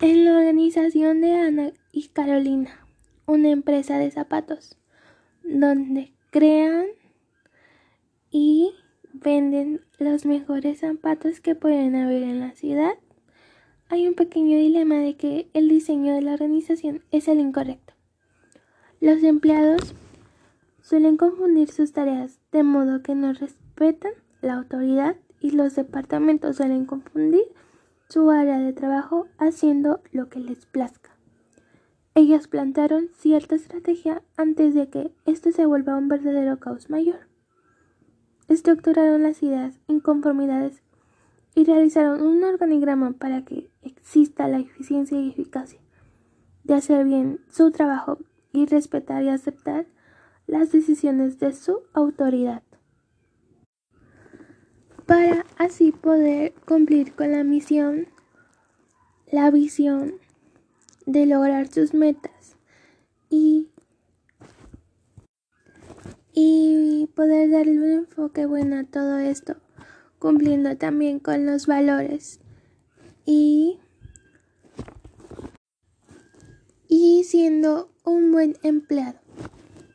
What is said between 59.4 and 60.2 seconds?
visión